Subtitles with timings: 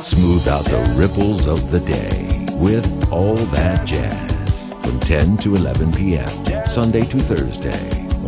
[0.00, 2.26] Smooth out the ripples of the day
[2.58, 6.26] with all that jazz from 10 to 11 p.m.
[6.64, 7.70] Sunday to Thursday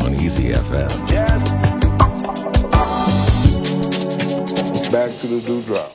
[0.01, 0.89] on Easy FM.
[4.93, 5.91] Back to the dewdrop.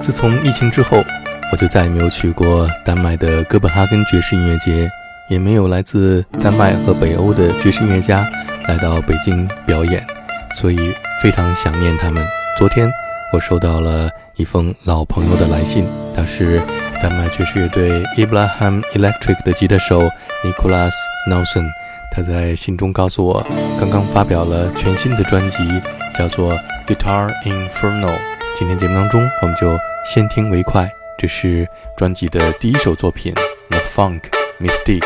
[0.00, 1.02] 自从疫情之后，
[1.50, 4.88] 我就再也没有去过丹麦的哥本哈根爵士音乐节，
[5.28, 8.24] 也没有来自丹麦和北欧的爵士音乐家
[8.68, 10.06] 来到北京表演，
[10.54, 10.78] 所以
[11.20, 12.24] 非常想念他们。
[12.60, 12.92] 昨天
[13.32, 16.60] 我收到了一封老朋友的来信，他是
[17.02, 20.02] 丹麦爵士乐队 Ibrahim Electric 的吉他手
[20.44, 20.92] Nicholas
[21.26, 21.66] Nelson。
[22.14, 23.42] 他在信中告诉我，
[23.80, 25.56] 刚刚发表了全新的专辑，
[26.14, 26.52] 叫做
[26.86, 28.12] 《Guitar Inferno》。
[28.58, 30.86] 今天节目当中，我们就先听为快。
[31.16, 33.32] 这是专辑的第一首作品，
[33.70, 34.20] 《The Funk
[34.60, 35.00] Mystique》。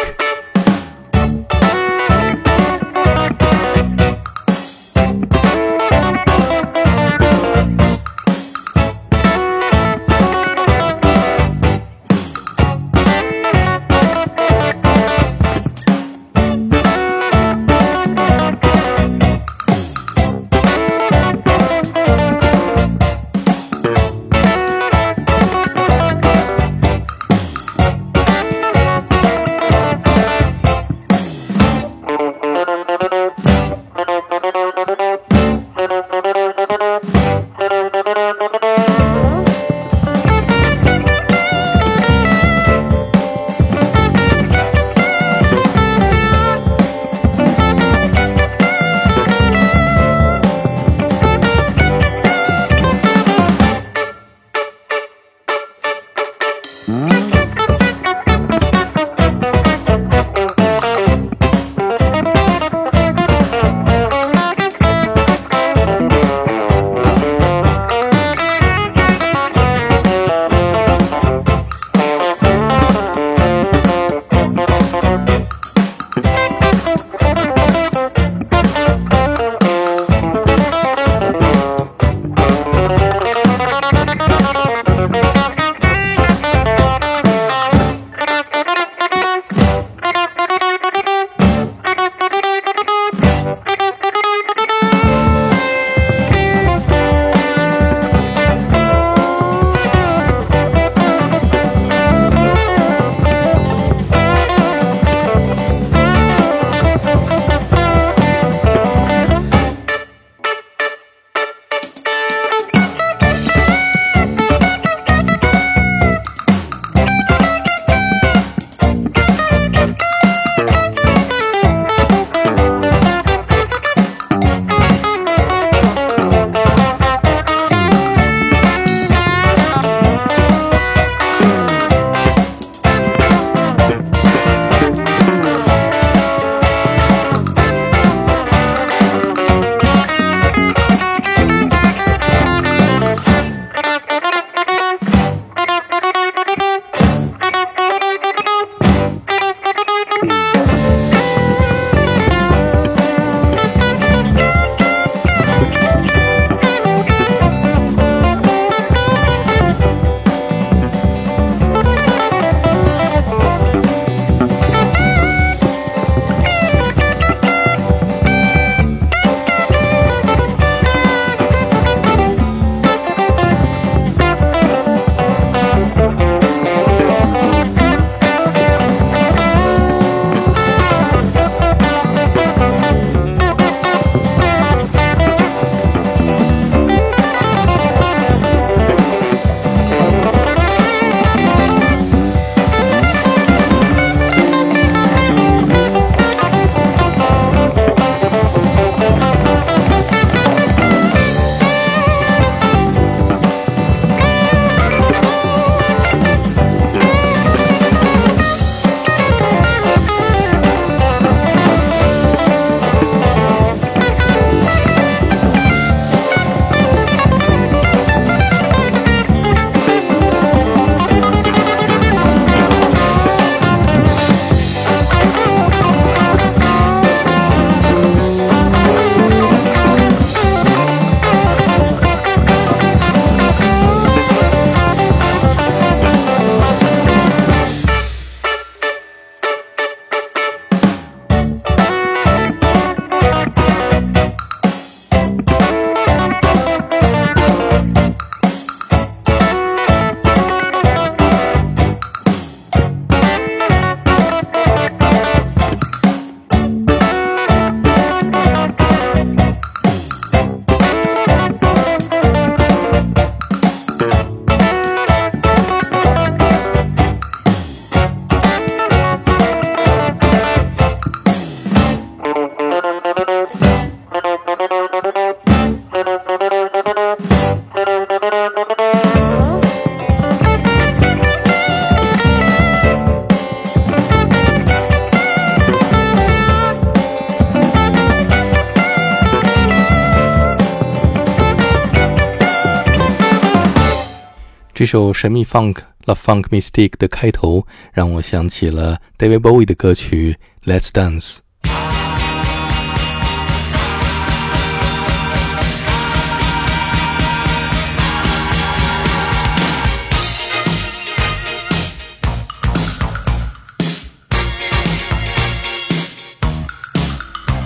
[294.75, 300.37] 这首神秘 funk La Funk Mystique 的开头让我想起了 David Bowie 的歌曲
[300.69, 301.39] 《Let's Dance》。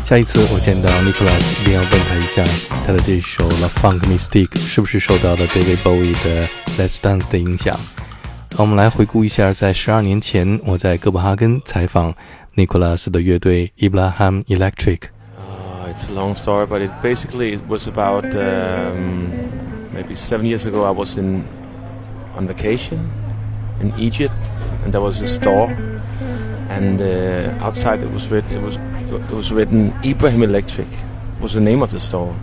[0.08, 2.44] 下一次我见到 Nicholas，一定要问他一下，
[2.86, 6.48] 他的这首《The Funk Mystique》是不是受到了 David Bowie 的《
[6.78, 7.76] Let's Dance》的影响？
[8.58, 12.14] 我们来回顾一下，在十二年前，我在哥本哈根采访
[12.56, 19.32] Nicholas 的乐队 Ibrahim Electric。Uh, it's a long story, but it basically it was about um,
[19.94, 20.84] maybe seven years ago.
[20.86, 21.44] I was in
[22.36, 23.00] on vacation
[23.82, 24.32] in Egypt,
[24.84, 25.76] and there was a store,
[26.69, 30.89] and uh, outside it was written, it was it was written Ibrahim Electric
[31.41, 32.35] was the name of the store.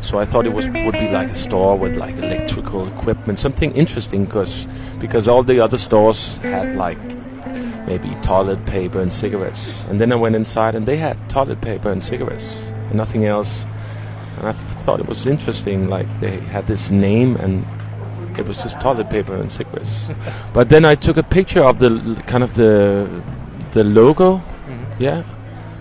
[0.00, 3.72] So I thought it was would be like a store with like electrical equipment, something
[3.72, 4.66] interesting, because
[4.98, 6.98] because all the other stores had like
[7.86, 9.84] maybe toilet paper and cigarettes.
[9.84, 13.66] And then I went inside and they had toilet paper and cigarettes, and nothing else.
[14.38, 17.64] And I thought it was interesting, like they had this name and
[18.38, 20.10] it was just toilet paper and cigarettes.
[20.52, 23.08] but then I took a picture of the kind of the
[23.72, 24.40] the logo,
[24.98, 25.22] yeah,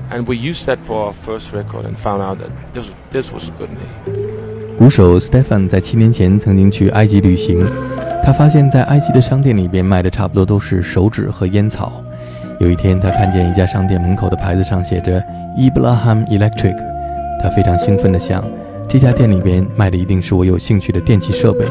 [0.09, 3.49] and we used that for our first record and found out that this this was
[3.49, 4.77] a good name.
[4.77, 7.65] 鼓手 Stefan 在七年前曾经去埃及旅行，
[8.23, 12.01] 他发现，在埃及的商店里边卖的差不多都是手纸和烟草。
[12.59, 15.21] 有一天，他看见一家商店门口的牌子上写着
[15.57, 16.75] Ibrahim Electric，
[17.41, 18.43] 他非常兴奋地想，
[18.88, 21.65] 这家店里边卖的一定是我有兴趣的电器设备。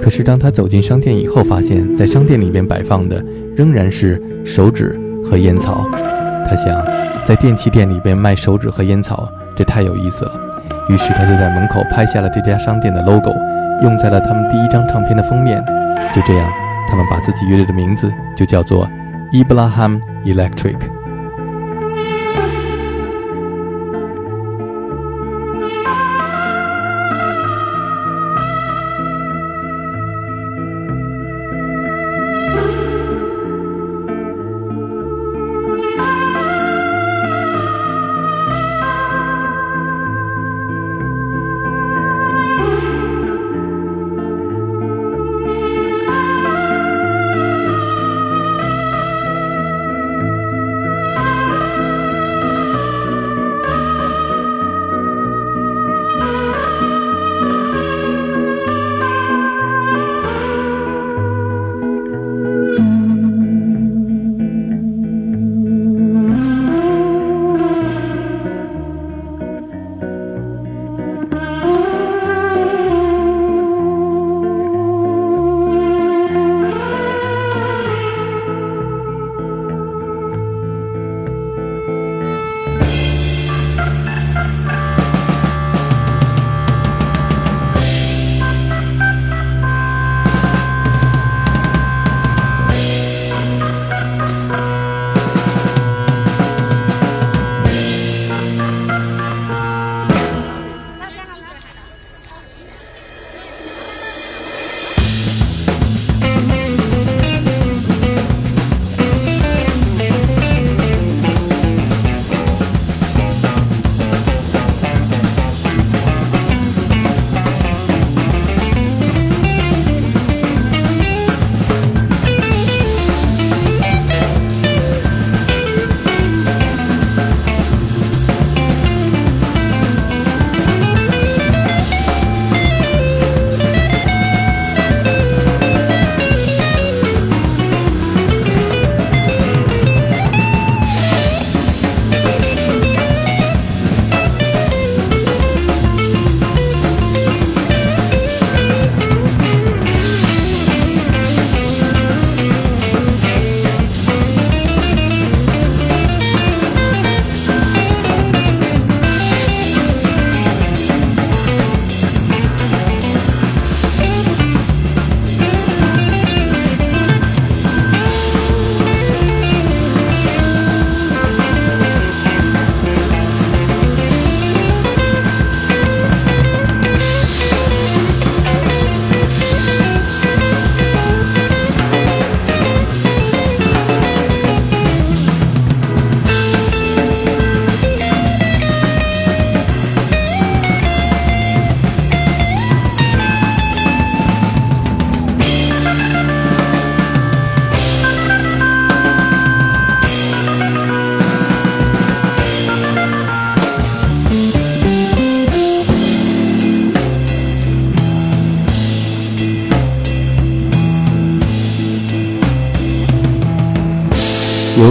[0.00, 3.24] 可是当他走进商店以后，发现，在商店里边摆放的
[3.56, 5.84] 仍然是手纸和烟草。
[6.44, 6.84] 他想，
[7.24, 10.32] 在电器店里边卖手纸和烟草，这太有意思了。
[10.88, 13.32] 于是他就在门口拍下了这家商店的 logo，
[13.82, 15.64] 用在了他们第一张唱片的封面。
[16.14, 16.50] 就这样，
[16.88, 18.88] 他们把自己乐队的名字就叫做
[19.32, 20.76] Ibrahim Electric。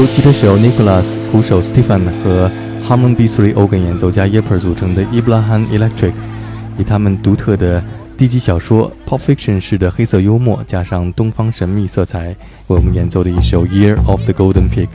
[0.02, 2.50] 由吉他手 Nicholas、鼓手 Stephen 和
[2.84, 6.14] Harmon B3 organ 演奏家 Yepper 组成的 Ibrahim Electric，
[6.76, 7.84] 以他们独特的
[8.18, 12.30] 低级小说 Pop Fiction 式的黑色幽默，加上东方神秘色彩，
[12.66, 14.88] 为我们演奏的一首 Year of the Golden Pig。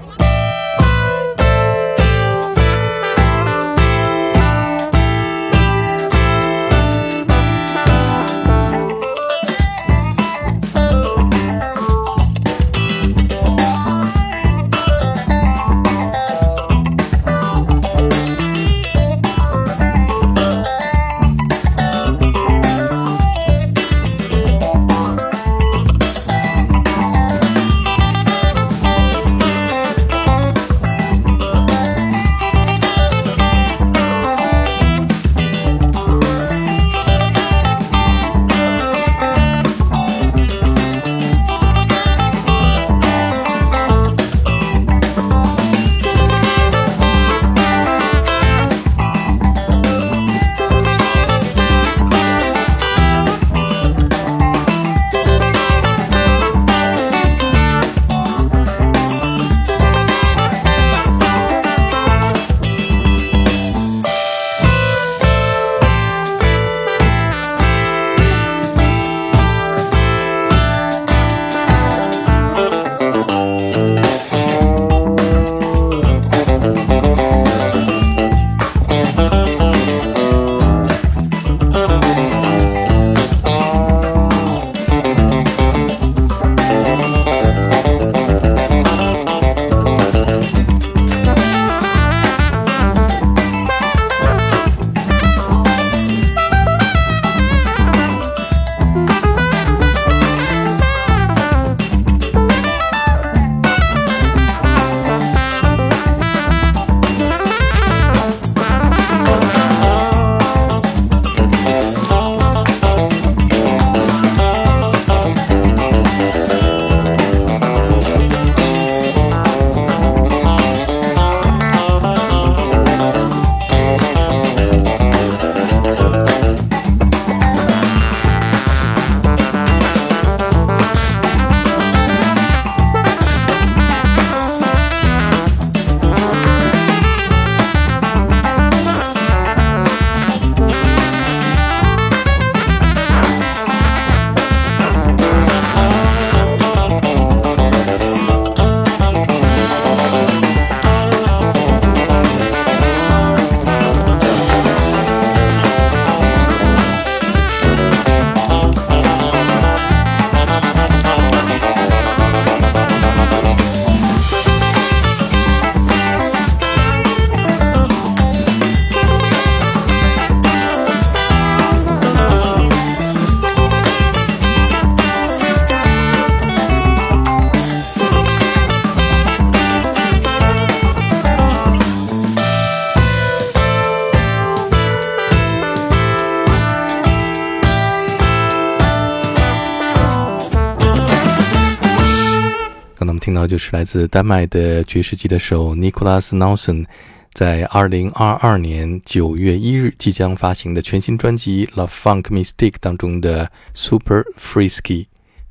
[193.56, 196.84] 就是来自丹麦的爵士吉他手 Nicholas Nelson，
[197.32, 205.06] 在二零二二年九月一日即将发行的全新专辑《The Funk Mystique》当中的 Super Frisky。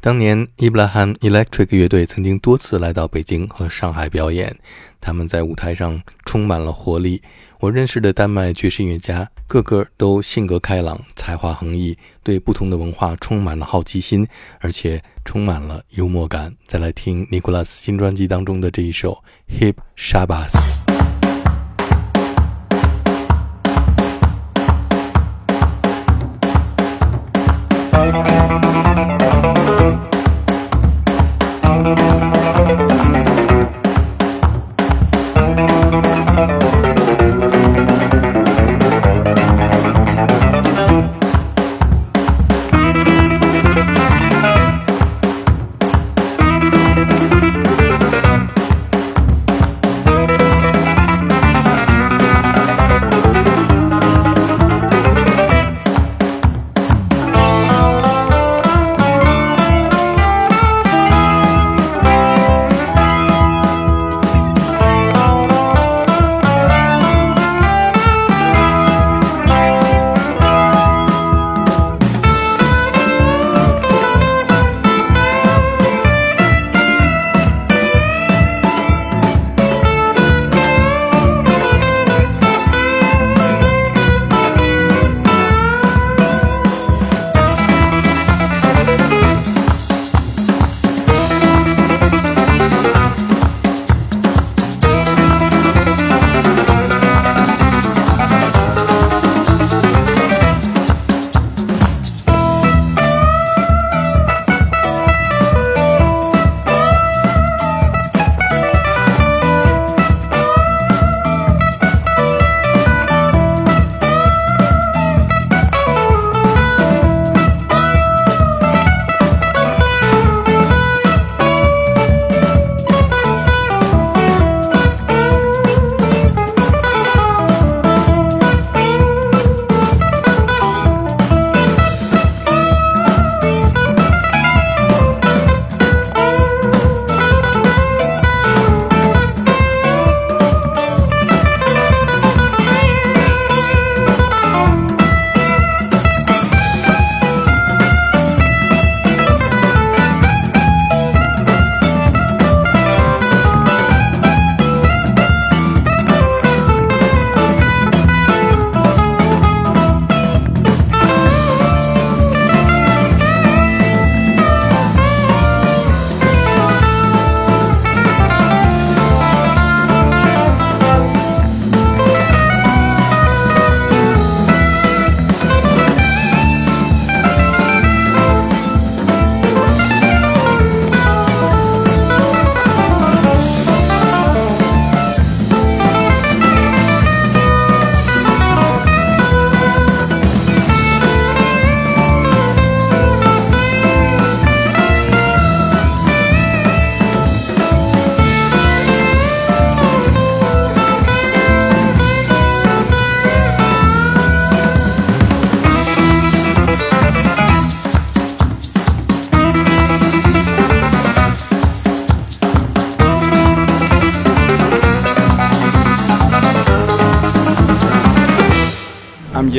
[0.05, 4.55] 当年 Ibrahim Electric 乐队曾经多次来到北京和上海表演，
[5.01, 7.23] 他们在舞台上充满了活力。
[7.59, 14.27] 我认识的丹麦爵士音乐家，个个都性格开朗、才华横溢，对不同的文化充满了好奇心，
[14.59, 16.55] 而且充满了幽默感。
[16.67, 19.23] 再来听尼古拉斯新专辑当中的这一首
[19.59, 20.51] 《Hip Shabbos》。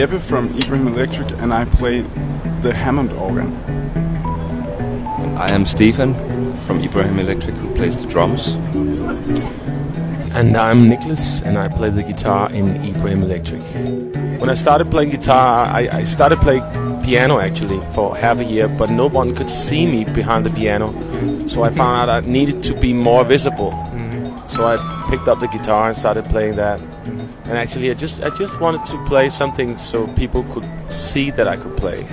[0.07, 2.03] Jeppe from Ibrahim Electric, and I play
[2.61, 3.53] the Hammond organ.
[5.37, 6.15] I am Stefan
[6.59, 8.55] from Ibrahim Electric, who plays the drums.
[10.33, 13.63] And I'm Nicholas, and I play the guitar in Ibrahim Electric.
[14.41, 16.63] When I started playing guitar, I, I started playing
[17.03, 20.93] piano actually for half a year, but no one could see me behind the piano.
[21.49, 23.73] So I found out I needed to be more visible.
[23.73, 24.47] Mm-hmm.
[24.47, 24.77] So I
[25.11, 26.81] picked up the guitar and started playing that.
[27.46, 31.48] And actually, I just I just wanted to play something so people could see that
[31.48, 32.06] I could play.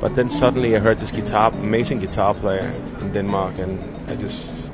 [0.00, 3.78] But then suddenly I heard this guitar, amazing guitar player in Denmark, and
[4.08, 4.72] I just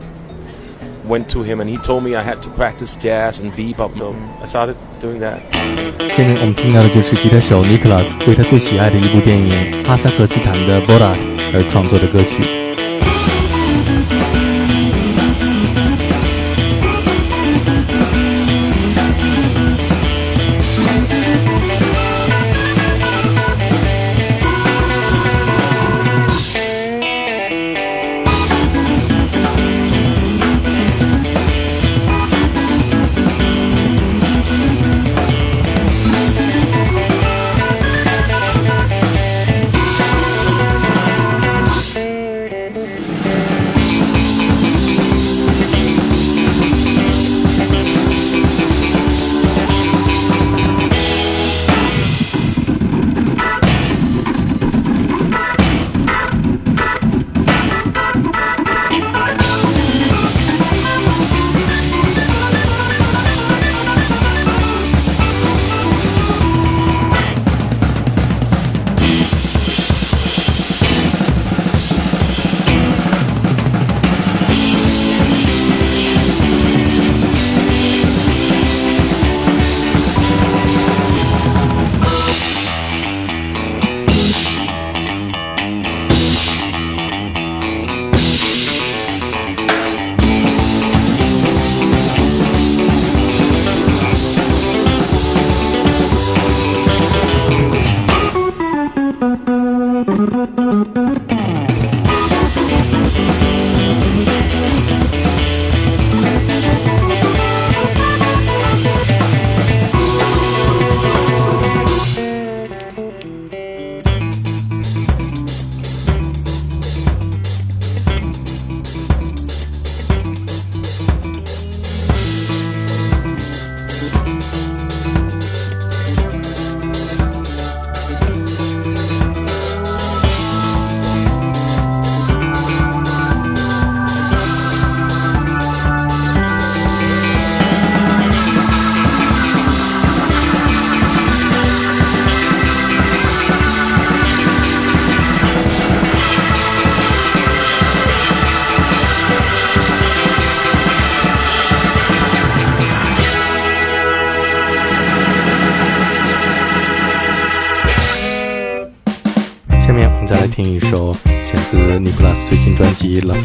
[1.07, 3.97] went to him and he told me I had to practice jazz and bebop.
[3.99, 5.41] So I started doing that.
[6.15, 11.19] 下面我们听到的就是吉他手 Nicholas 为他最喜爱的一部电影《哈萨克斯坦的 Borat》
[11.53, 12.58] 而创作的歌曲。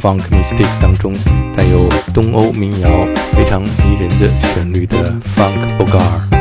[0.05, 1.15] Funk Mystic》当中
[1.57, 2.91] 带有东欧民谣
[3.33, 6.34] 非常迷人的旋律的 Funk Bogar。